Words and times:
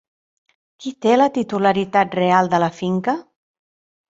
Qui 0.85 0.93
té 1.05 1.13
la 1.19 1.27
titularitat 1.35 2.17
real 2.23 2.53
de 2.55 2.63
la 2.65 2.71
finca? 2.79 3.15